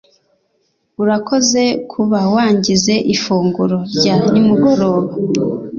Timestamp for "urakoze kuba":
1.01-2.19